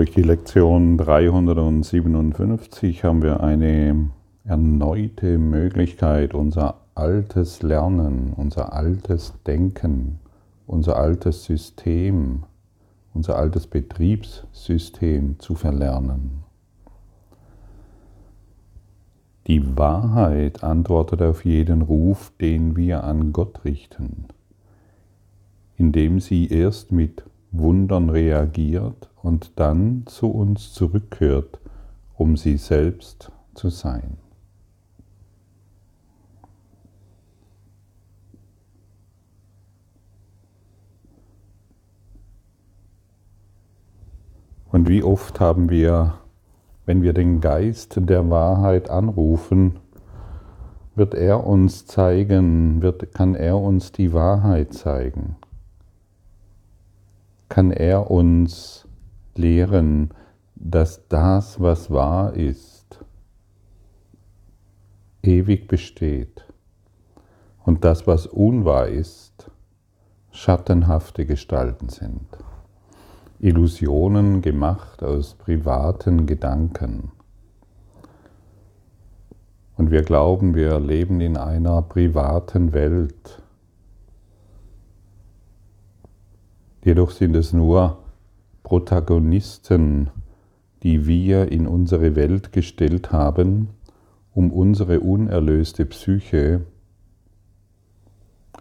Durch 0.00 0.12
die 0.12 0.22
Lektion 0.22 0.96
357 0.96 3.04
haben 3.04 3.20
wir 3.20 3.42
eine 3.42 4.08
erneute 4.44 5.36
Möglichkeit, 5.36 6.32
unser 6.32 6.80
altes 6.94 7.60
Lernen, 7.60 8.32
unser 8.34 8.72
altes 8.72 9.34
Denken, 9.46 10.18
unser 10.66 10.96
altes 10.96 11.44
System, 11.44 12.44
unser 13.12 13.36
altes 13.36 13.66
Betriebssystem 13.66 15.38
zu 15.38 15.54
verlernen. 15.54 16.44
Die 19.48 19.76
Wahrheit 19.76 20.64
antwortet 20.64 21.20
auf 21.20 21.44
jeden 21.44 21.82
Ruf, 21.82 22.32
den 22.40 22.74
wir 22.74 23.04
an 23.04 23.34
Gott 23.34 23.66
richten, 23.66 24.28
indem 25.76 26.20
sie 26.20 26.48
erst 26.48 26.90
mit 26.90 27.22
Wundern 27.52 28.10
reagiert 28.10 29.10
und 29.22 29.58
dann 29.58 30.04
zu 30.06 30.30
uns 30.30 30.72
zurückkehrt, 30.72 31.58
um 32.16 32.36
sie 32.36 32.56
selbst 32.56 33.32
zu 33.54 33.68
sein. 33.70 34.16
Und 44.70 44.88
wie 44.88 45.02
oft 45.02 45.40
haben 45.40 45.68
wir, 45.68 46.14
wenn 46.86 47.02
wir 47.02 47.12
den 47.12 47.40
Geist 47.40 47.96
der 47.96 48.30
Wahrheit 48.30 48.88
anrufen, 48.88 49.80
wird 50.94 51.14
er 51.14 51.44
uns 51.44 51.86
zeigen, 51.86 52.80
wird, 52.80 53.12
kann 53.12 53.34
er 53.34 53.58
uns 53.58 53.90
die 53.90 54.12
Wahrheit 54.12 54.72
zeigen 54.72 55.36
kann 57.50 57.72
er 57.72 58.10
uns 58.10 58.88
lehren, 59.34 60.14
dass 60.54 61.06
das, 61.08 61.60
was 61.60 61.90
wahr 61.90 62.32
ist, 62.34 63.04
ewig 65.22 65.68
besteht 65.68 66.46
und 67.64 67.84
das, 67.84 68.06
was 68.06 68.26
unwahr 68.26 68.88
ist, 68.88 69.50
schattenhafte 70.30 71.26
Gestalten 71.26 71.88
sind. 71.88 72.26
Illusionen 73.40 74.42
gemacht 74.42 75.02
aus 75.02 75.34
privaten 75.34 76.26
Gedanken. 76.26 77.10
Und 79.76 79.90
wir 79.90 80.02
glauben, 80.02 80.54
wir 80.54 80.78
leben 80.78 81.20
in 81.20 81.36
einer 81.36 81.82
privaten 81.82 82.72
Welt, 82.72 83.42
Jedoch 86.82 87.10
sind 87.10 87.36
es 87.36 87.52
nur 87.52 87.98
Protagonisten, 88.62 90.10
die 90.82 91.06
wir 91.06 91.52
in 91.52 91.66
unsere 91.66 92.16
Welt 92.16 92.52
gestellt 92.52 93.12
haben, 93.12 93.68
um 94.32 94.52
unsere 94.52 95.00
unerlöste 95.00 95.84
Psyche 95.84 96.64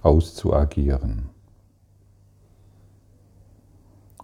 auszuagieren. 0.02 1.30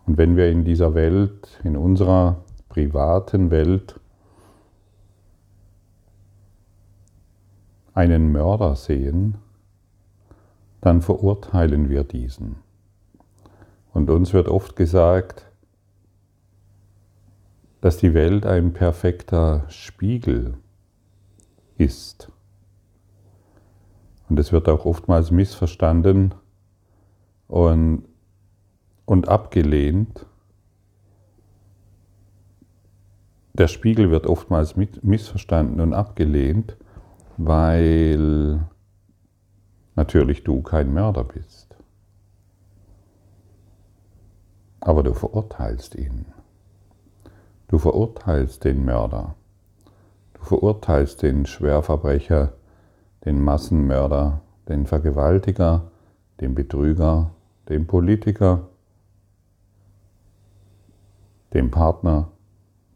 Und 0.05 0.17
wenn 0.17 0.35
wir 0.35 0.49
in 0.49 0.63
dieser 0.63 0.93
Welt, 0.93 1.59
in 1.63 1.77
unserer 1.77 2.43
privaten 2.69 3.49
Welt, 3.49 3.99
einen 7.93 8.31
Mörder 8.31 8.75
sehen, 8.75 9.35
dann 10.81 11.01
verurteilen 11.01 11.89
wir 11.89 12.03
diesen. 12.03 12.64
Und 13.95 14.09
uns 14.09 14.33
wird 14.33 14.49
oft 14.49 14.75
gesagt, 14.75 15.50
dass 17.79 17.95
die 17.95 18.13
Welt 18.13 18.45
ein 18.45 18.73
perfekter 18.73 19.63
Spiegel 19.69 20.57
ist. 21.78 22.29
Und 24.28 24.38
es 24.38 24.51
wird 24.51 24.67
auch 24.67 24.83
oftmals 24.83 25.31
missverstanden 25.31 26.35
und, 27.47 28.03
und 29.06 29.29
abgelehnt. 29.29 30.25
Der 33.53 33.69
Spiegel 33.69 34.12
wird 34.12 34.27
oftmals 34.27 34.75
mit, 34.75 35.06
missverstanden 35.06 35.79
und 35.79 35.94
abgelehnt, 35.94 36.75
weil 37.38 38.67
natürlich 39.95 40.44
du 40.44 40.62
kein 40.63 40.94
Mörder 40.94 41.23
bist. 41.23 41.64
Aber 44.85 45.01
du 45.01 45.16
verurteilst 45.16 45.96
ihn. 45.96 46.28
Du 47.68 47.79
verurteilst 47.79 48.63
den 48.63 48.85
Mörder. 48.85 49.34
Du 50.35 50.44
verurteilst 50.44 51.23
den 51.23 51.47
Schwerverbrecher, 51.47 52.53
den 53.25 53.44
Massenmörder, 53.44 54.41
den 54.69 54.85
Vergewaltiger, 54.85 55.90
den 56.40 56.53
Betrüger, 56.53 57.31
den 57.68 57.88
Politiker, 57.88 58.68
den 61.51 61.72
Partner, 61.72 62.28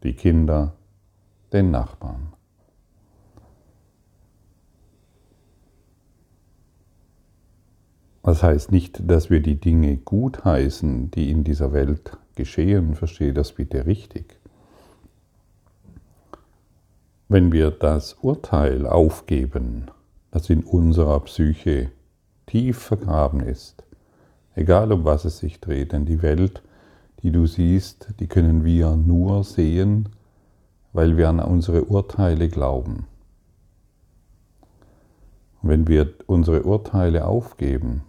die 0.04 0.14
Kinder, 0.14 0.74
den 1.52 1.72
Nachbarn. 1.72 2.32
Das 8.22 8.42
heißt 8.42 8.70
nicht, 8.70 9.08
dass 9.10 9.30
wir 9.30 9.40
die 9.40 9.58
Dinge 9.58 9.96
gutheißen, 9.96 11.10
die 11.10 11.30
in 11.30 11.42
dieser 11.42 11.72
Welt 11.72 12.18
geschehen. 12.34 12.94
Verstehe 12.94 13.32
das 13.32 13.52
bitte 13.52 13.86
richtig. 13.86 14.36
Wenn 17.28 17.52
wir 17.52 17.70
das 17.70 18.14
Urteil 18.14 18.86
aufgeben, 18.86 19.86
das 20.32 20.50
in 20.50 20.64
unserer 20.64 21.20
Psyche 21.20 21.92
tief 22.46 22.78
vergraben 22.78 23.40
ist, 23.40 23.84
egal 24.54 24.92
um 24.92 25.04
was 25.04 25.24
es 25.24 25.38
sich 25.38 25.60
dreht, 25.60 25.92
denn 25.92 26.04
die 26.04 26.22
Welt, 26.22 26.62
die 27.22 27.30
du 27.30 27.46
siehst, 27.46 28.08
die 28.18 28.26
können 28.26 28.64
wir 28.64 28.96
nur 28.96 29.44
sehen, 29.44 30.08
weil 30.92 31.16
wir 31.16 31.28
an 31.28 31.40
unsere 31.40 31.84
Urteile 31.84 32.48
glauben. 32.48 33.06
Und 35.62 35.68
wenn 35.68 35.86
wir 35.86 36.12
unsere 36.26 36.64
Urteile 36.64 37.26
aufgeben, 37.26 38.02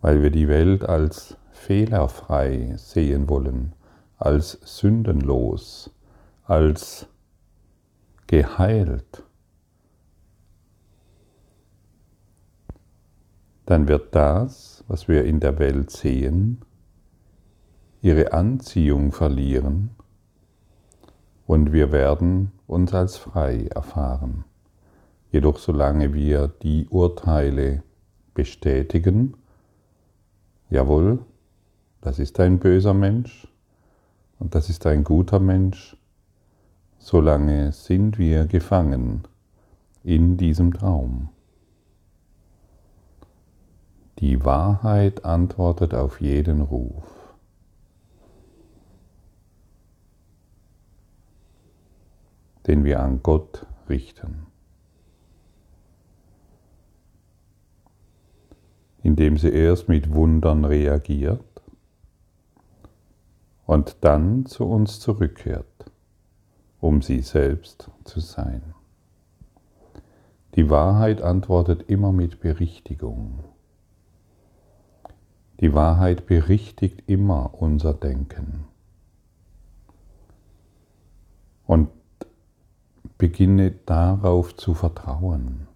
weil 0.00 0.22
wir 0.22 0.30
die 0.30 0.48
Welt 0.48 0.84
als 0.84 1.36
fehlerfrei 1.50 2.74
sehen 2.76 3.28
wollen, 3.28 3.74
als 4.18 4.58
sündenlos, 4.64 5.90
als 6.44 7.06
geheilt, 8.26 9.24
dann 13.66 13.86
wird 13.88 14.14
das, 14.14 14.84
was 14.88 15.06
wir 15.06 15.24
in 15.24 15.38
der 15.38 15.58
Welt 15.58 15.90
sehen, 15.90 16.62
ihre 18.02 18.32
Anziehung 18.32 19.12
verlieren 19.12 19.90
und 21.46 21.72
wir 21.72 21.92
werden 21.92 22.52
uns 22.66 22.94
als 22.94 23.16
frei 23.16 23.66
erfahren. 23.66 24.44
Jedoch 25.30 25.58
solange 25.58 26.14
wir 26.14 26.48
die 26.48 26.88
Urteile 26.88 27.82
bestätigen, 28.34 29.36
jawohl, 30.70 31.18
das 32.00 32.18
ist 32.18 32.40
ein 32.40 32.58
böser 32.58 32.94
Mensch 32.94 33.46
und 34.38 34.54
das 34.54 34.70
ist 34.70 34.86
ein 34.86 35.04
guter 35.04 35.40
Mensch, 35.40 35.96
solange 36.98 37.72
sind 37.72 38.18
wir 38.18 38.46
gefangen 38.46 39.28
in 40.02 40.36
diesem 40.36 40.72
Traum. 40.72 41.28
Die 44.18 44.44
Wahrheit 44.44 45.24
antwortet 45.24 45.94
auf 45.94 46.20
jeden 46.20 46.62
Ruf. 46.62 47.20
den 52.66 52.84
wir 52.84 53.00
an 53.00 53.20
Gott 53.22 53.66
richten. 53.88 54.49
Indem 59.02 59.38
sie 59.38 59.50
erst 59.50 59.88
mit 59.88 60.12
Wundern 60.12 60.64
reagiert 60.64 61.44
und 63.66 63.96
dann 64.00 64.46
zu 64.46 64.64
uns 64.64 65.00
zurückkehrt, 65.00 65.90
um 66.80 67.02
sie 67.02 67.20
selbst 67.20 67.90
zu 68.04 68.20
sein. 68.20 68.74
Die 70.56 70.68
Wahrheit 70.68 71.22
antwortet 71.22 71.84
immer 71.88 72.12
mit 72.12 72.40
Berichtigung. 72.40 73.44
Die 75.60 75.72
Wahrheit 75.74 76.26
berichtigt 76.26 77.04
immer 77.06 77.54
unser 77.54 77.94
Denken. 77.94 78.64
Und 81.66 81.88
beginne 83.16 83.70
darauf 83.70 84.56
zu 84.56 84.74
vertrauen. 84.74 85.69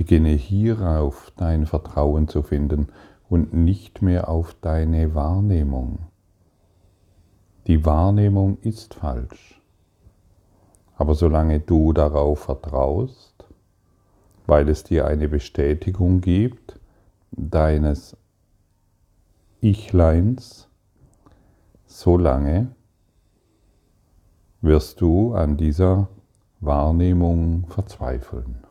Beginne 0.00 0.30
hierauf 0.30 1.30
dein 1.36 1.66
Vertrauen 1.66 2.26
zu 2.26 2.42
finden 2.42 2.86
und 3.28 3.52
nicht 3.52 4.00
mehr 4.00 4.30
auf 4.30 4.56
deine 4.62 5.14
Wahrnehmung. 5.14 5.98
Die 7.66 7.84
Wahrnehmung 7.84 8.56
ist 8.62 8.94
falsch. 8.94 9.60
Aber 10.96 11.14
solange 11.14 11.60
du 11.60 11.92
darauf 11.92 12.38
vertraust, 12.38 13.44
weil 14.46 14.70
es 14.70 14.84
dir 14.84 15.06
eine 15.06 15.28
Bestätigung 15.28 16.22
gibt 16.22 16.80
deines 17.32 18.16
Ichleins, 19.60 20.66
solange 21.84 22.68
wirst 24.62 25.02
du 25.02 25.34
an 25.34 25.58
dieser 25.58 26.08
Wahrnehmung 26.60 27.66
verzweifeln. 27.68 28.64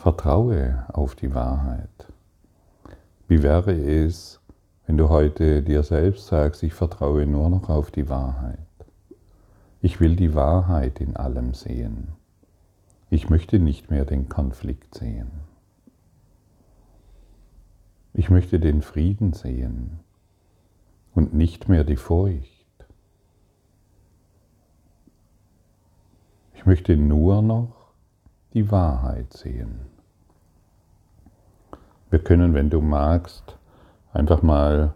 Vertraue 0.00 0.86
auf 0.94 1.14
die 1.14 1.34
Wahrheit. 1.34 2.08
Wie 3.28 3.42
wäre 3.42 3.74
es, 3.74 4.40
wenn 4.86 4.96
du 4.96 5.10
heute 5.10 5.62
dir 5.62 5.82
selbst 5.82 6.28
sagst, 6.28 6.62
ich 6.62 6.72
vertraue 6.72 7.26
nur 7.26 7.50
noch 7.50 7.68
auf 7.68 7.90
die 7.90 8.08
Wahrheit. 8.08 8.56
Ich 9.82 10.00
will 10.00 10.16
die 10.16 10.34
Wahrheit 10.34 11.02
in 11.02 11.16
allem 11.16 11.52
sehen. 11.52 12.14
Ich 13.10 13.28
möchte 13.28 13.58
nicht 13.58 13.90
mehr 13.90 14.06
den 14.06 14.30
Konflikt 14.30 14.94
sehen. 14.94 15.30
Ich 18.14 18.30
möchte 18.30 18.58
den 18.58 18.80
Frieden 18.80 19.34
sehen 19.34 20.00
und 21.14 21.34
nicht 21.34 21.68
mehr 21.68 21.84
die 21.84 21.96
Furcht. 21.96 22.86
Ich 26.54 26.64
möchte 26.64 26.96
nur 26.96 27.42
noch 27.42 27.92
die 28.54 28.70
Wahrheit 28.70 29.34
sehen. 29.34 29.89
Wir 32.10 32.18
können, 32.18 32.54
wenn 32.54 32.70
du 32.70 32.80
magst, 32.80 33.56
einfach 34.12 34.42
mal 34.42 34.94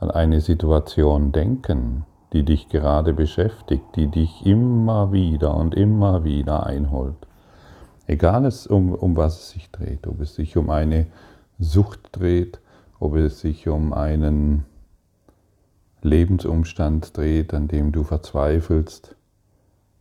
an 0.00 0.10
eine 0.10 0.40
Situation 0.40 1.30
denken, 1.30 2.06
die 2.32 2.42
dich 2.42 2.68
gerade 2.68 3.12
beschäftigt, 3.12 3.84
die 3.96 4.08
dich 4.08 4.46
immer 4.46 5.12
wieder 5.12 5.54
und 5.54 5.74
immer 5.74 6.24
wieder 6.24 6.66
einholt. 6.66 7.26
Egal 8.06 8.46
es 8.46 8.66
um, 8.66 8.94
um 8.94 9.16
was 9.16 9.38
es 9.38 9.50
sich 9.50 9.70
dreht, 9.70 10.06
ob 10.06 10.20
es 10.20 10.34
sich 10.34 10.56
um 10.56 10.70
eine 10.70 11.06
Sucht 11.58 12.08
dreht, 12.12 12.60
ob 12.98 13.16
es 13.16 13.40
sich 13.40 13.68
um 13.68 13.92
einen 13.92 14.64
Lebensumstand 16.00 17.16
dreht, 17.16 17.52
an 17.52 17.68
dem 17.68 17.92
du 17.92 18.04
verzweifelst, 18.04 19.16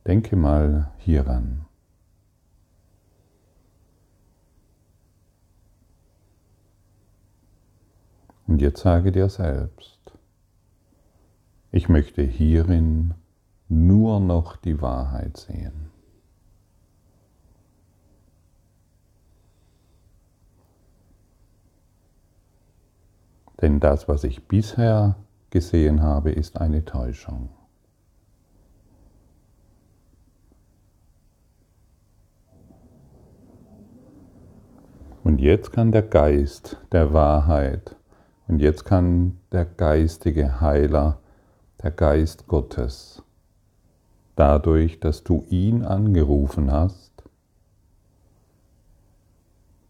denke 0.05 0.37
mal 0.37 0.91
hieran. 0.97 1.66
Und 8.47 8.61
jetzt 8.61 8.81
sage 8.81 9.11
dir 9.11 9.27
selbst, 9.27 9.99
ich 11.71 11.89
möchte 11.89 12.23
hierin 12.23 13.13
nur 13.67 14.21
noch 14.21 14.55
die 14.55 14.81
Wahrheit 14.81 15.35
sehen. 15.35 15.91
Denn 23.61 23.81
das, 23.81 24.07
was 24.07 24.23
ich 24.23 24.47
bisher 24.47 25.15
gesehen 25.49 26.01
habe, 26.01 26.31
ist 26.31 26.61
eine 26.61 26.85
Täuschung. 26.85 27.49
Und 35.23 35.41
jetzt 35.41 35.73
kann 35.73 35.91
der 35.91 36.03
Geist 36.03 36.77
der 36.93 37.11
Wahrheit 37.11 37.96
und 38.47 38.59
jetzt 38.59 38.85
kann 38.85 39.37
der 39.51 39.65
geistige 39.65 40.61
Heiler, 40.61 41.19
der 41.83 41.91
Geist 41.91 42.47
Gottes, 42.47 43.21
dadurch, 44.35 44.99
dass 44.99 45.23
du 45.23 45.45
ihn 45.49 45.83
angerufen 45.83 46.71
hast, 46.71 47.11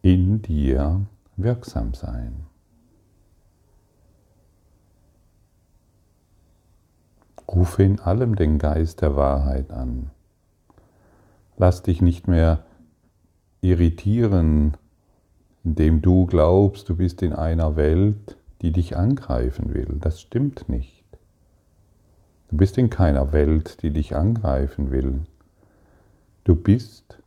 in 0.02 0.42
dir 0.42 1.06
wirksam 1.36 1.94
sein. 1.94 2.48
Rufe 7.48 7.84
in 7.84 8.00
allem 8.00 8.36
den 8.36 8.60
Geist 8.60 9.02
der 9.02 9.16
Wahrheit 9.16 9.72
an. 9.72 10.12
Lass 11.56 11.82
dich 11.82 12.02
nicht 12.02 12.28
mehr 12.28 12.66
irritieren, 13.62 14.76
indem 15.64 16.02
du 16.02 16.26
glaubst, 16.26 16.90
du 16.90 16.96
bist 16.96 17.22
in 17.22 17.34
einer 17.34 17.76
Welt, 17.76 18.38
die 18.62 18.72
dich 18.72 18.98
angreifen 18.98 19.74
will. 19.74 19.98
Das 20.00 20.22
stimmt 20.22 20.70
nicht. 20.70 21.06
Du 22.50 22.58
bist 22.58 22.78
in 22.78 22.90
keiner 22.90 23.34
Welt, 23.34 23.82
die 23.84 23.92
dich 23.92 24.16
angreifen 24.16 24.92
will. 24.92 25.22
Du 26.44 26.56
bist, 26.56 27.22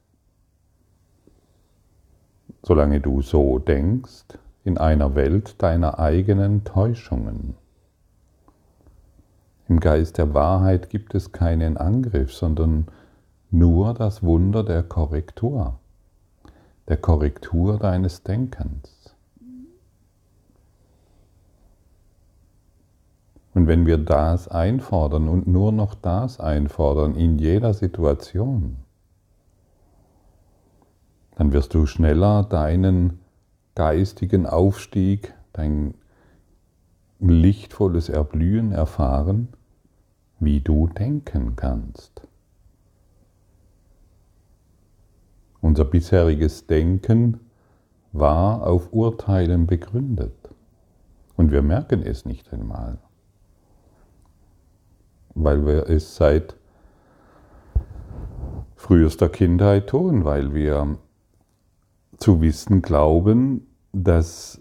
solange 2.62 3.00
du 3.00 3.21
so 3.21 3.59
denkst, 3.59 4.38
in 4.65 4.79
einer 4.79 5.15
Welt 5.15 5.62
deiner 5.62 5.99
eigenen 5.99 6.65
Täuschungen. 6.65 7.55
Im 9.69 9.79
Geist 9.79 10.19
der 10.19 10.35
Wahrheit 10.35 10.91
gibt 10.91 11.15
es 11.15 11.32
keinen 11.32 11.77
Angriff, 11.77 12.32
sondern 12.32 12.88
nur 13.50 13.94
das 13.94 14.23
Wunder 14.23 14.65
der 14.65 14.82
Korrektur, 14.82 15.79
der 16.88 16.97
Korrektur 16.97 17.79
deines 17.79 18.23
Denkens. 18.23 19.00
Und 23.52 23.67
wenn 23.67 23.85
wir 23.85 23.99
das 23.99 24.49
einfordern 24.49 25.29
und 25.29 25.47
nur 25.47 25.73
noch 25.73 25.94
das 25.94 26.38
einfordern 26.38 27.17
in 27.17 27.38
jeder 27.38 27.75
Situation, 27.75 28.76
dann 31.37 31.52
wirst 31.52 31.75
du 31.75 31.87
schneller 31.87 32.44
deinen 32.44 33.19
geistigen 33.75 34.47
Aufstieg, 34.47 35.35
dein 35.52 35.94
lichtvolles 37.19 38.08
Erblühen 38.08 38.73
erfahren, 38.73 39.49
wie 40.38 40.61
du 40.61 40.87
denken 40.87 41.56
kannst. 41.56 42.23
Unser 45.61 45.85
bisheriges 45.85 46.67
Denken 46.67 47.41
war 48.13 48.67
auf 48.67 48.93
Urteilen 48.93 49.67
begründet 49.67 50.34
und 51.36 51.51
wir 51.51 51.63
merken 51.63 52.03
es 52.03 52.25
nicht 52.25 52.53
einmal 52.53 52.98
weil 55.44 55.67
wir 55.67 55.89
es 55.89 56.17
seit 56.17 56.56
frühester 58.77 59.29
Kindheit 59.29 59.89
tun, 59.89 60.25
weil 60.25 60.55
wir 60.55 60.99
zu 62.19 62.41
wissen 62.41 62.82
glauben, 62.82 63.67
dass 63.93 64.61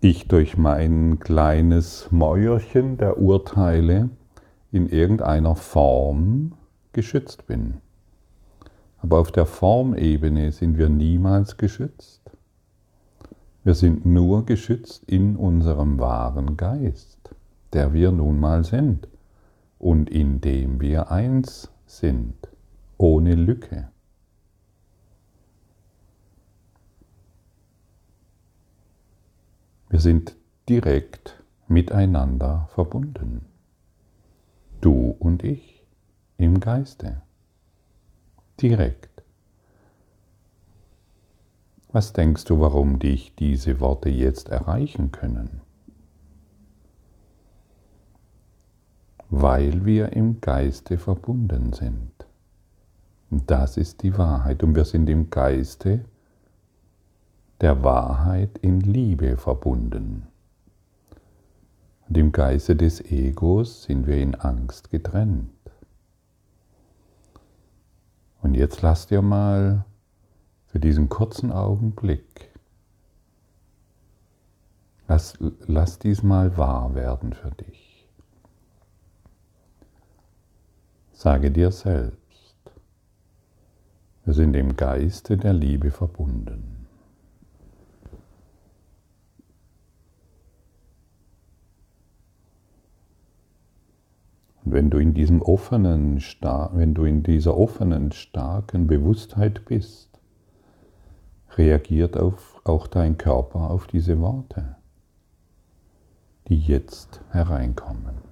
ich 0.00 0.26
durch 0.28 0.56
mein 0.56 1.20
kleines 1.20 2.08
Mäuerchen 2.10 2.96
der 2.96 3.18
Urteile 3.18 4.10
in 4.72 4.88
irgendeiner 4.88 5.54
Form 5.54 6.54
geschützt 6.92 7.46
bin. 7.46 7.78
Aber 8.98 9.18
auf 9.18 9.32
der 9.32 9.46
Formebene 9.46 10.52
sind 10.52 10.78
wir 10.78 10.88
niemals 10.88 11.56
geschützt. 11.56 12.20
Wir 13.64 13.74
sind 13.74 14.06
nur 14.06 14.44
geschützt 14.44 15.04
in 15.06 15.36
unserem 15.36 15.98
wahren 16.00 16.56
Geist 16.56 17.22
der 17.72 17.92
wir 17.92 18.12
nun 18.12 18.38
mal 18.38 18.64
sind 18.64 19.08
und 19.82 20.08
in 20.10 20.40
dem 20.40 20.80
wir 20.80 21.10
eins 21.10 21.68
sind, 21.86 22.36
ohne 22.98 23.34
Lücke. 23.34 23.90
Wir 29.88 29.98
sind 29.98 30.36
direkt 30.68 31.42
miteinander 31.66 32.68
verbunden. 32.72 33.44
Du 34.80 35.16
und 35.18 35.42
ich 35.42 35.84
im 36.36 36.60
Geiste. 36.60 37.20
Direkt. 38.60 39.24
Was 41.88 42.12
denkst 42.12 42.44
du, 42.44 42.60
warum 42.60 43.00
dich 43.00 43.34
diese 43.34 43.80
Worte 43.80 44.10
jetzt 44.10 44.48
erreichen 44.48 45.10
können? 45.10 45.60
Weil 49.32 49.86
wir 49.86 50.12
im 50.12 50.42
Geiste 50.42 50.98
verbunden 50.98 51.72
sind. 51.72 52.12
Und 53.30 53.50
das 53.50 53.78
ist 53.78 54.02
die 54.02 54.18
Wahrheit. 54.18 54.62
Und 54.62 54.76
wir 54.76 54.84
sind 54.84 55.08
im 55.08 55.30
Geiste 55.30 56.04
der 57.62 57.82
Wahrheit 57.82 58.58
in 58.58 58.80
Liebe 58.80 59.38
verbunden. 59.38 60.26
Und 62.06 62.18
im 62.18 62.30
Geiste 62.30 62.76
des 62.76 63.00
Egos 63.00 63.84
sind 63.84 64.06
wir 64.06 64.18
in 64.18 64.34
Angst 64.34 64.90
getrennt. 64.90 65.48
Und 68.42 68.52
jetzt 68.52 68.82
lass 68.82 69.06
dir 69.06 69.22
mal 69.22 69.86
für 70.66 70.78
diesen 70.78 71.08
kurzen 71.08 71.52
Augenblick, 71.52 72.50
lass, 75.08 75.38
lass 75.66 75.98
dies 75.98 76.22
mal 76.22 76.58
wahr 76.58 76.94
werden 76.94 77.32
für 77.32 77.50
dich. 77.52 77.81
Sage 81.22 81.52
dir 81.52 81.70
selbst, 81.70 82.56
wir 84.24 84.34
sind 84.34 84.56
im 84.56 84.74
Geiste 84.74 85.36
der 85.36 85.52
Liebe 85.52 85.92
verbunden. 85.92 86.88
Und 94.64 94.72
wenn 94.72 94.90
du 94.90 94.98
in 94.98 95.14
diesem 95.14 95.40
offenen, 95.42 96.20
wenn 96.72 96.92
du 96.92 97.04
in 97.04 97.22
dieser 97.22 97.56
offenen, 97.56 98.10
starken 98.10 98.88
Bewusstheit 98.88 99.64
bist, 99.66 100.18
reagiert 101.56 102.18
auch 102.18 102.88
dein 102.88 103.16
Körper 103.16 103.70
auf 103.70 103.86
diese 103.86 104.18
Worte, 104.18 104.74
die 106.48 106.58
jetzt 106.58 107.20
hereinkommen. 107.30 108.31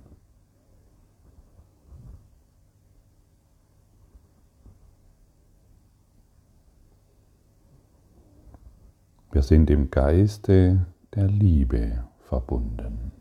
Wir 9.32 9.42
sind 9.42 9.70
im 9.70 9.92
Geiste 9.92 10.86
der 11.14 11.28
Liebe 11.28 12.04
verbunden. 12.18 13.12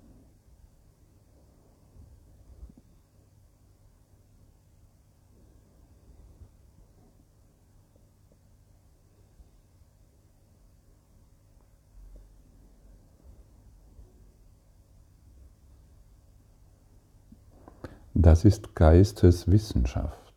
Das 18.15 18.45
ist 18.45 18.75
Geisteswissenschaft. 18.75 20.28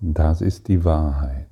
Das 0.00 0.40
ist 0.40 0.68
die 0.68 0.84
Wahrheit. 0.84 1.46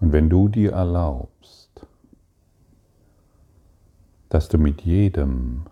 Und 0.00 0.12
wenn 0.12 0.30
du 0.30 0.48
dir 0.48 0.72
erlaubst, 0.72 1.86
dass 4.28 4.48
du 4.48 4.58
mit 4.58 4.82
jedem 4.82 5.66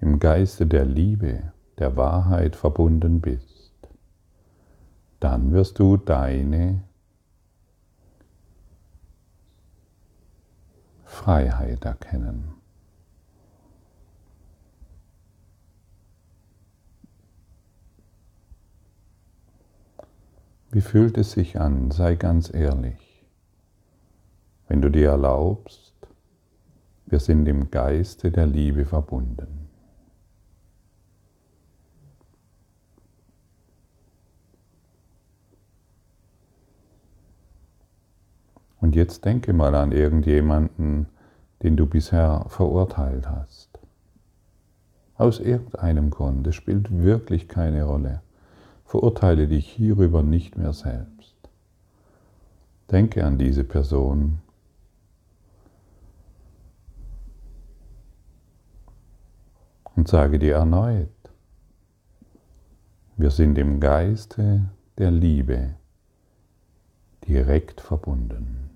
im 0.00 0.18
Geiste 0.18 0.66
der 0.66 0.84
Liebe, 0.84 1.52
der 1.78 1.96
Wahrheit 1.96 2.56
verbunden 2.56 3.20
bist, 3.20 3.74
dann 5.20 5.52
wirst 5.52 5.78
du 5.78 5.96
deine 5.96 6.82
Freiheit 11.04 11.84
erkennen. 11.86 12.63
Wie 20.74 20.80
fühlt 20.80 21.16
es 21.18 21.30
sich 21.30 21.60
an? 21.60 21.92
Sei 21.92 22.16
ganz 22.16 22.52
ehrlich. 22.52 23.24
Wenn 24.66 24.82
du 24.82 24.90
dir 24.90 25.10
erlaubst, 25.10 25.94
wir 27.06 27.20
sind 27.20 27.46
im 27.46 27.70
Geiste 27.70 28.32
der 28.32 28.48
Liebe 28.48 28.84
verbunden. 28.84 29.68
Und 38.80 38.96
jetzt 38.96 39.24
denke 39.24 39.52
mal 39.52 39.76
an 39.76 39.92
irgendjemanden, 39.92 41.06
den 41.62 41.76
du 41.76 41.86
bisher 41.86 42.46
verurteilt 42.48 43.30
hast. 43.30 43.78
Aus 45.14 45.38
irgendeinem 45.38 46.10
Grund, 46.10 46.44
es 46.48 46.56
spielt 46.56 46.90
wirklich 46.90 47.46
keine 47.46 47.84
Rolle. 47.84 48.23
Verurteile 48.94 49.48
dich 49.48 49.68
hierüber 49.68 50.22
nicht 50.22 50.56
mehr 50.56 50.72
selbst. 50.72 51.34
Denke 52.92 53.24
an 53.24 53.38
diese 53.38 53.64
Person. 53.64 54.38
Und 59.96 60.06
sage 60.06 60.38
dir 60.38 60.54
erneut, 60.54 61.08
wir 63.16 63.32
sind 63.32 63.58
im 63.58 63.80
Geiste 63.80 64.70
der 64.96 65.10
Liebe 65.10 65.74
direkt 67.26 67.80
verbunden. 67.80 68.70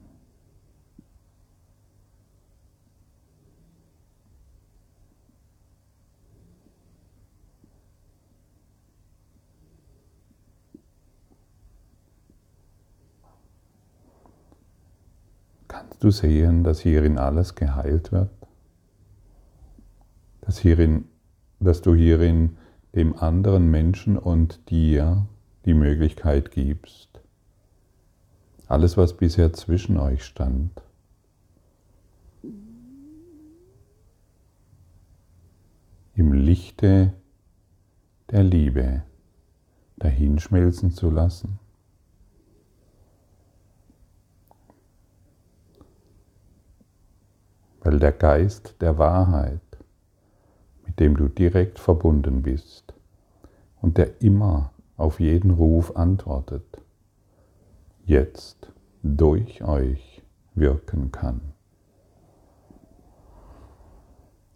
Kannst 15.89 16.05
du 16.05 16.11
sehen, 16.11 16.65
dass 16.65 16.81
hierin 16.81 17.17
alles 17.17 17.55
geheilt 17.55 18.13
wird? 18.13 18.31
Dass, 20.43 20.59
hierin, 20.59 21.07
dass 21.61 21.81
du 21.81 21.95
hierin 21.95 22.59
dem 22.95 23.17
anderen 23.17 23.71
Menschen 23.71 24.19
und 24.19 24.69
dir 24.69 25.27
die 25.65 25.73
Möglichkeit 25.73 26.51
gibst, 26.51 27.09
alles, 28.67 28.99
was 28.99 29.17
bisher 29.17 29.55
zwischen 29.55 29.97
euch 29.97 30.25
stand, 30.25 30.83
im 36.15 36.35
Lichte 36.35 37.15
der 38.31 38.45
Liebe 38.45 39.05
dahinschmelzen 39.97 40.91
zu 40.91 41.11
lassen. 41.11 41.59
Weil 47.89 48.01
der 48.01 48.13
Geist 48.13 48.75
der 48.83 48.99
Wahrheit, 48.99 49.63
mit 50.85 51.01
dem 51.01 51.17
du 51.17 51.27
direkt 51.29 51.79
verbunden 51.79 52.43
bist 52.43 52.93
und 53.81 53.97
der 53.97 54.21
immer 54.21 54.73
auf 54.99 55.21
jeden 55.21 55.53
Ruf 55.53 55.97
antwortet, 55.97 56.83
jetzt 58.05 58.71
durch 59.03 59.65
euch 59.65 60.23
wirken 60.55 61.13
kann. 61.13 61.41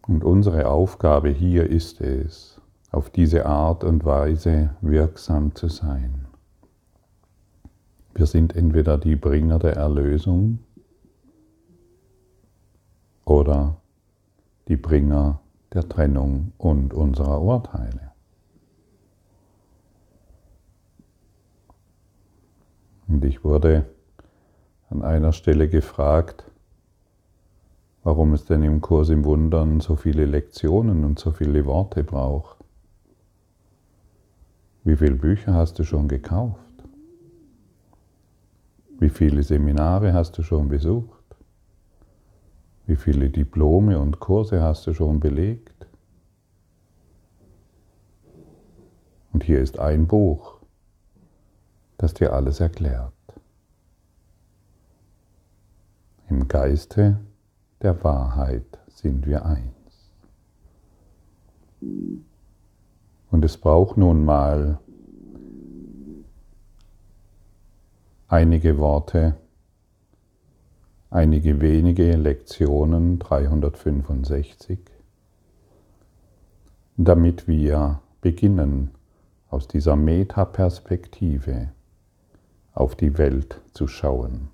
Und 0.06 0.24
unsere 0.24 0.68
Aufgabe 0.68 1.30
hier 1.30 1.70
ist 1.70 2.02
es, 2.02 2.60
auf 2.90 3.08
diese 3.08 3.46
Art 3.46 3.82
und 3.82 4.04
Weise 4.04 4.76
wirksam 4.82 5.54
zu 5.54 5.68
sein. 5.68 6.26
Wir 8.14 8.26
sind 8.26 8.54
entweder 8.54 8.98
die 8.98 9.16
Bringer 9.16 9.58
der 9.58 9.76
Erlösung 9.76 10.58
oder 13.32 13.78
die 14.68 14.76
Bringer 14.76 15.40
der 15.72 15.88
Trennung 15.88 16.52
und 16.58 16.92
unserer 16.92 17.40
Urteile. 17.40 18.12
Und 23.08 23.24
ich 23.24 23.42
wurde 23.42 23.86
an 24.90 25.02
einer 25.02 25.32
Stelle 25.32 25.70
gefragt, 25.70 26.44
warum 28.02 28.34
es 28.34 28.44
denn 28.44 28.62
im 28.62 28.82
Kurs 28.82 29.08
im 29.08 29.24
Wundern 29.24 29.80
so 29.80 29.96
viele 29.96 30.26
Lektionen 30.26 31.02
und 31.02 31.18
so 31.18 31.30
viele 31.30 31.64
Worte 31.64 32.04
braucht. 32.04 32.58
Wie 34.84 34.96
viele 34.96 35.16
Bücher 35.16 35.54
hast 35.54 35.78
du 35.78 35.84
schon 35.84 36.06
gekauft? 36.06 36.60
Wie 38.98 39.08
viele 39.08 39.42
Seminare 39.42 40.12
hast 40.12 40.36
du 40.36 40.42
schon 40.42 40.68
besucht? 40.68 41.21
Wie 42.92 42.96
viele 42.96 43.30
Diplome 43.30 43.98
und 43.98 44.20
Kurse 44.20 44.62
hast 44.62 44.86
du 44.86 44.92
schon 44.92 45.18
belegt? 45.18 45.86
Und 49.32 49.44
hier 49.44 49.60
ist 49.60 49.78
ein 49.78 50.06
Buch, 50.06 50.60
das 51.96 52.12
dir 52.12 52.34
alles 52.34 52.60
erklärt. 52.60 53.14
Im 56.28 56.48
Geiste 56.48 57.18
der 57.80 58.04
Wahrheit 58.04 58.78
sind 58.88 59.24
wir 59.26 59.46
eins. 59.46 60.10
Und 63.30 63.42
es 63.42 63.56
braucht 63.56 63.96
nun 63.96 64.22
mal 64.22 64.78
einige 68.28 68.76
Worte, 68.76 69.36
einige 71.12 71.60
wenige 71.60 72.16
Lektionen 72.16 73.18
365, 73.18 74.78
damit 76.96 77.46
wir 77.46 78.00
beginnen, 78.22 78.92
aus 79.50 79.68
dieser 79.68 79.94
Metaperspektive 79.94 81.68
auf 82.72 82.96
die 82.96 83.18
Welt 83.18 83.60
zu 83.74 83.86
schauen. 83.86 84.48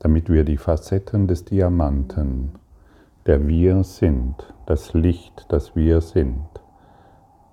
damit 0.00 0.28
wir 0.28 0.44
die 0.44 0.58
Facetten 0.58 1.26
des 1.26 1.44
Diamanten, 1.44 2.52
der 3.26 3.48
wir 3.48 3.82
sind, 3.82 4.36
das 4.66 4.94
Licht, 4.94 5.46
das 5.48 5.74
wir 5.74 6.00
sind, 6.00 6.46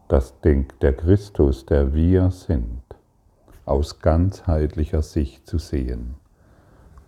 das 0.08 0.40
Denk 0.42 0.80
der 0.82 0.94
Christus, 0.94 1.66
der 1.66 1.96
wir 1.96 2.30
sind, 2.30 2.84
aus 3.66 3.98
ganzheitlicher 3.98 5.02
Sicht 5.02 5.48
zu 5.48 5.58
sehen 5.58 6.18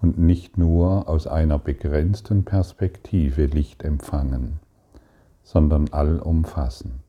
und 0.02 0.18
nicht 0.18 0.58
nur 0.58 1.08
aus 1.10 1.28
einer 1.28 1.60
begrenzten 1.60 2.46
Perspektive 2.46 3.46
Licht 3.46 3.84
empfangen, 3.84 4.60
sondern 5.44 5.90
allumfassend. 5.90 7.02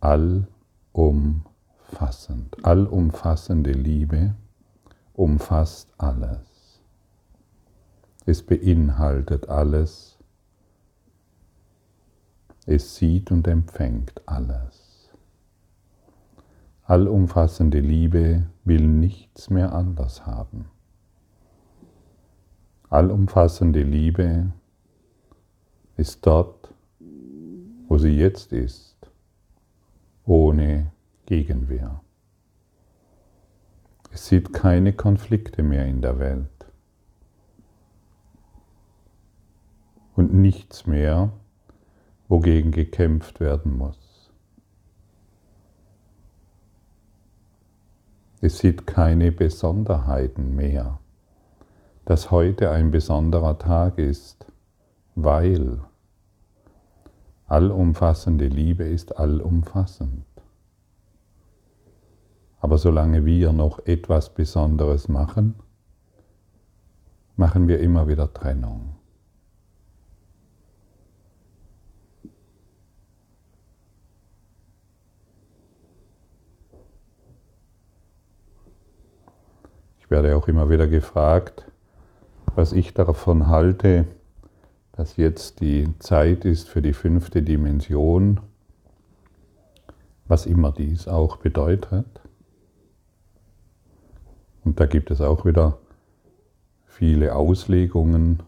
Allumfassend. 0.00 1.44
Allumfassende 2.64 3.72
Liebe 3.72 4.34
umfasst 5.14 5.90
alles. 5.98 6.80
Es 8.26 8.42
beinhaltet 8.42 9.48
alles. 9.48 10.18
Es 12.66 12.96
sieht 12.96 13.30
und 13.30 13.48
empfängt 13.48 14.22
alles. 14.26 14.89
Allumfassende 16.90 17.78
Liebe 17.78 18.48
will 18.64 18.84
nichts 18.84 19.48
mehr 19.48 19.72
anders 19.72 20.26
haben. 20.26 20.64
Allumfassende 22.88 23.84
Liebe 23.84 24.50
ist 25.96 26.26
dort, 26.26 26.74
wo 27.86 27.96
sie 27.96 28.18
jetzt 28.18 28.52
ist, 28.52 28.96
ohne 30.24 30.90
Gegenwehr. 31.26 32.00
Es 34.10 34.26
sieht 34.26 34.52
keine 34.52 34.92
Konflikte 34.92 35.62
mehr 35.62 35.86
in 35.86 36.02
der 36.02 36.18
Welt 36.18 36.66
und 40.16 40.34
nichts 40.34 40.88
mehr, 40.88 41.30
wogegen 42.26 42.72
gekämpft 42.72 43.38
werden 43.38 43.78
muss. 43.78 43.99
Es 48.42 48.58
sieht 48.58 48.86
keine 48.86 49.32
Besonderheiten 49.32 50.56
mehr, 50.56 50.98
dass 52.06 52.30
heute 52.30 52.70
ein 52.70 52.90
besonderer 52.90 53.58
Tag 53.58 53.98
ist, 53.98 54.46
weil 55.14 55.80
allumfassende 57.46 58.46
Liebe 58.46 58.84
ist 58.84 59.18
allumfassend. 59.18 60.24
Aber 62.60 62.78
solange 62.78 63.26
wir 63.26 63.52
noch 63.52 63.80
etwas 63.86 64.32
Besonderes 64.32 65.08
machen, 65.08 65.56
machen 67.36 67.68
wir 67.68 67.80
immer 67.80 68.08
wieder 68.08 68.32
Trennung. 68.32 68.99
Ich 80.10 80.12
werde 80.12 80.36
auch 80.36 80.48
immer 80.48 80.68
wieder 80.68 80.88
gefragt, 80.88 81.70
was 82.56 82.72
ich 82.72 82.94
davon 82.94 83.46
halte, 83.46 84.06
dass 84.90 85.16
jetzt 85.16 85.60
die 85.60 85.86
Zeit 86.00 86.44
ist 86.44 86.68
für 86.68 86.82
die 86.82 86.94
fünfte 86.94 87.44
Dimension, 87.44 88.40
was 90.26 90.46
immer 90.46 90.72
dies 90.72 91.06
auch 91.06 91.36
bedeutet. 91.36 92.08
Und 94.64 94.80
da 94.80 94.86
gibt 94.86 95.12
es 95.12 95.20
auch 95.20 95.44
wieder 95.44 95.78
viele 96.86 97.36
Auslegungen. 97.36 98.42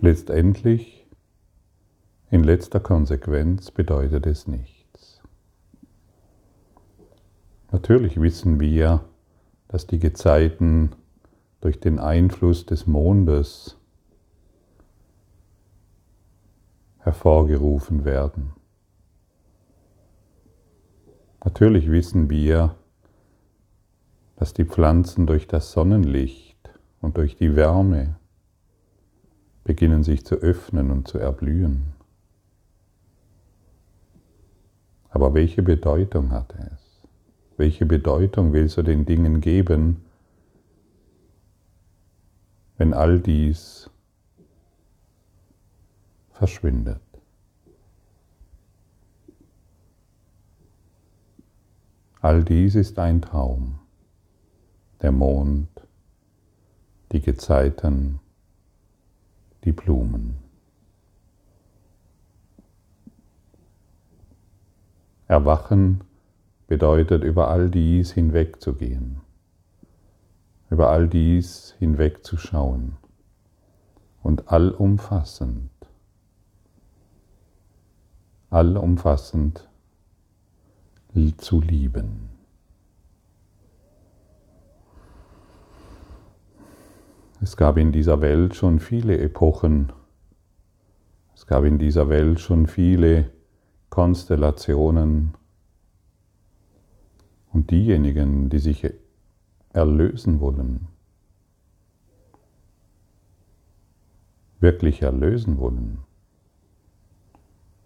Letztendlich, 0.00 0.95
in 2.30 2.42
letzter 2.42 2.80
Konsequenz 2.80 3.70
bedeutet 3.70 4.26
es 4.26 4.46
nichts. 4.46 5.20
Natürlich 7.70 8.20
wissen 8.20 8.58
wir, 8.60 9.04
dass 9.68 9.86
die 9.86 9.98
Gezeiten 9.98 10.92
durch 11.60 11.80
den 11.80 11.98
Einfluss 11.98 12.66
des 12.66 12.86
Mondes 12.86 13.76
hervorgerufen 16.98 18.04
werden. 18.04 18.52
Natürlich 21.44 21.90
wissen 21.90 22.28
wir, 22.28 22.74
dass 24.36 24.52
die 24.52 24.64
Pflanzen 24.64 25.26
durch 25.26 25.46
das 25.46 25.70
Sonnenlicht 25.70 26.56
und 27.00 27.16
durch 27.16 27.36
die 27.36 27.54
Wärme 27.54 28.16
beginnen 29.62 30.02
sich 30.02 30.24
zu 30.24 30.36
öffnen 30.36 30.90
und 30.90 31.08
zu 31.08 31.18
erblühen. 31.18 31.95
Aber 35.16 35.32
welche 35.32 35.62
Bedeutung 35.62 36.30
hat 36.30 36.54
es? 36.56 37.08
Welche 37.56 37.86
Bedeutung 37.86 38.52
willst 38.52 38.76
du 38.76 38.82
den 38.82 39.06
Dingen 39.06 39.40
geben, 39.40 40.04
wenn 42.76 42.92
all 42.92 43.18
dies 43.18 43.88
verschwindet. 46.32 47.00
All 52.20 52.44
dies 52.44 52.74
ist 52.74 52.98
ein 52.98 53.22
Traum. 53.22 53.78
Der 55.00 55.12
Mond, 55.12 55.70
die 57.12 57.22
Gezeiten, 57.22 58.20
die 59.64 59.72
Blumen. 59.72 60.45
Erwachen 65.28 66.04
bedeutet 66.68 67.24
über 67.24 67.48
all 67.48 67.68
dies 67.68 68.12
hinwegzugehen, 68.12 69.20
über 70.70 70.90
all 70.90 71.08
dies 71.08 71.74
hinwegzuschauen. 71.78 72.96
Und 74.22 74.50
allumfassend. 74.50 75.70
Allumfassend 78.50 79.68
zu 81.38 81.60
lieben. 81.60 82.28
Es 87.40 87.56
gab 87.56 87.76
in 87.76 87.92
dieser 87.92 88.20
Welt 88.20 88.56
schon 88.56 88.80
viele 88.80 89.16
Epochen, 89.18 89.92
es 91.34 91.46
gab 91.46 91.64
in 91.64 91.78
dieser 91.78 92.08
Welt 92.08 92.40
schon 92.40 92.66
viele 92.66 93.30
Konstellationen. 93.96 95.32
Und 97.50 97.70
diejenigen, 97.70 98.50
die 98.50 98.58
sich 98.58 98.86
erlösen 99.72 100.38
wollen, 100.38 100.88
wirklich 104.60 105.00
erlösen 105.00 105.56
wollen, 105.56 106.00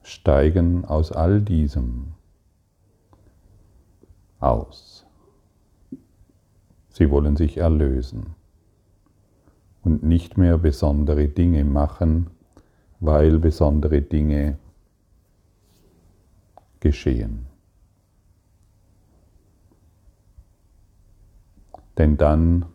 steigen 0.03 0.85
aus 0.85 1.13
all 1.13 1.41
diesem 1.43 2.15
aus. 4.41 5.07
Sie 6.89 7.09
wollen 7.09 7.37
sich 7.37 7.59
erlösen. 7.59 8.35
Und 9.85 10.03
nicht 10.03 10.37
mehr 10.37 10.59
besondere 10.59 11.29
Dinge 11.29 11.65
machen, 11.65 12.31
weil 12.99 13.39
besondere 13.39 14.03
Dinge 14.03 14.59
geschehen. 16.81 17.47
Denn 21.99 22.17
dann 22.17 22.67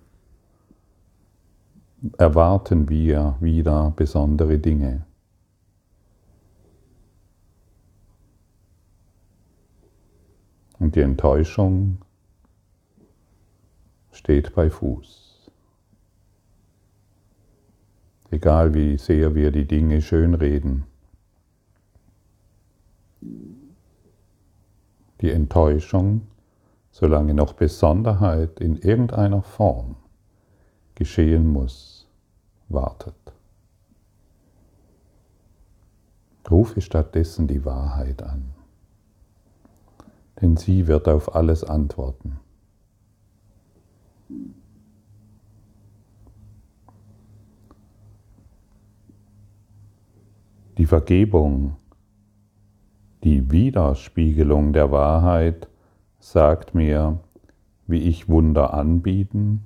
erwarten 2.18 2.89
wir 2.89 3.38
wieder 3.39 3.91
besondere 3.96 4.60
Dinge. 4.60 5.06
Und 10.78 10.96
die 10.96 11.02
Enttäuschung 11.02 11.98
steht 14.12 14.54
bei 14.54 14.70
Fuß. 14.70 15.50
Egal 18.32 18.74
wie 18.74 18.98
sehr 18.98 19.34
wir 19.34 19.52
die 19.52 19.65
Dinge 19.65 20.02
schönreden, 20.02 20.84
die 25.21 25.32
Enttäuschung, 25.32 26.21
solange 26.91 27.34
noch 27.34 27.54
Besonderheit 27.54 28.60
in 28.60 28.78
irgendeiner 28.78 29.41
Form 29.41 29.95
geschehen 30.95 31.47
muss, 31.47 32.08
wartet. 32.69 33.15
Rufe 36.49 36.82
stattdessen 36.82 37.47
die 37.47 37.65
Wahrheit 37.65 38.21
an, 38.21 38.54
denn 40.41 40.58
sie 40.58 40.88
wird 40.88 41.08
auf 41.08 41.36
alles 41.36 41.63
antworten. 41.63 42.39
Die 50.78 50.86
Vergebung, 50.86 51.78
die 53.26 53.50
Widerspiegelung 53.50 54.72
der 54.72 54.92
Wahrheit 54.92 55.68
sagt 56.20 56.76
mir, 56.76 57.18
wie 57.88 58.02
ich 58.02 58.30
Wunder 58.30 58.76
anbieten 58.76 59.64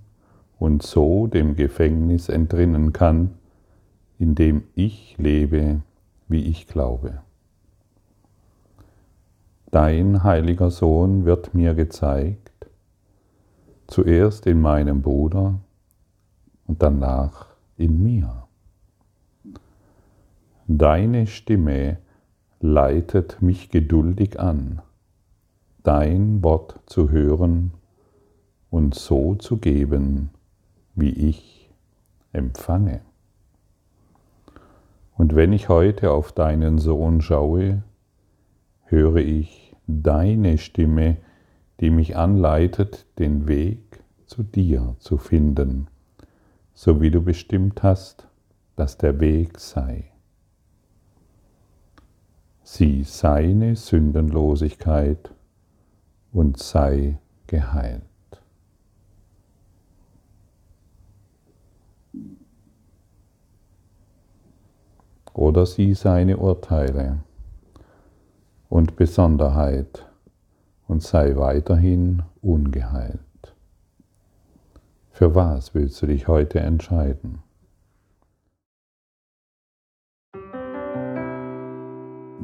und 0.58 0.82
so 0.82 1.28
dem 1.28 1.58
Gefängnis 1.58 2.30
entrinnen 2.30 2.94
kann, 2.94 3.36
in 4.18 4.34
dem 4.34 4.64
ich 4.76 5.18
lebe, 5.18 5.82
wie 6.30 6.46
ich 6.46 6.68
glaube. 6.68 7.22
Dein 9.72 10.24
heiliger 10.24 10.72
Sohn 10.72 11.26
wird 11.26 11.54
mir 11.54 11.74
gezeigt, 11.74 12.70
zuerst 13.88 14.48
in 14.48 14.62
meinem 14.62 15.02
Bruder 15.02 15.60
und 16.66 16.82
danach 16.82 17.48
in 17.76 18.02
mir. 18.02 18.48
Deine 20.66 21.28
Stimme 21.28 21.98
leitet 22.60 23.42
mich 23.42 23.70
geduldig 23.70 24.40
an, 24.40 24.82
dein 25.84 26.44
Wort 26.44 26.80
zu 26.86 27.10
hören 27.10 27.72
und 28.70 28.96
so 28.96 29.36
zu 29.36 29.58
geben, 29.58 30.30
wie 30.96 31.12
ich 31.12 31.72
empfange. 32.34 33.02
Und 35.18 35.36
wenn 35.36 35.54
ich 35.54 35.70
heute 35.70 36.12
auf 36.12 36.32
deinen 36.32 36.80
Sohn 36.80 37.22
schaue, 37.22 37.84
höre 38.86 39.18
ich 39.18 39.76
deine 39.88 40.58
Stimme, 40.58 41.18
die 41.80 41.90
mich 41.90 42.18
anleitet, 42.18 43.06
den 43.20 43.48
Weg 43.48 44.04
zu 44.26 44.44
dir 44.44 44.96
zu 45.00 45.18
finden, 45.18 45.88
so 46.74 47.02
wie 47.02 47.10
du 47.10 47.22
bestimmt 47.22 47.84
hast, 47.84 48.28
dass 48.76 48.98
der 48.98 49.20
Weg 49.20 49.60
sei 49.60 50.12
sieh 52.72 53.04
seine 53.04 53.76
Sündenlosigkeit 53.76 55.34
und 56.32 56.60
sei 56.60 57.18
geheilt. 57.48 58.04
Oder 65.34 65.66
sieh 65.66 65.96
seine 65.96 66.38
Urteile 66.38 67.24
und 68.70 68.96
Besonderheit 68.96 70.06
und 70.88 71.02
sei 71.02 71.36
weiterhin 71.38 72.22
ungeheilt. 72.42 73.20
Für 75.10 75.34
was 75.34 75.74
willst 75.74 76.00
du 76.04 76.06
dich 76.06 76.28
heute 76.28 76.60
entscheiden? 76.60 77.42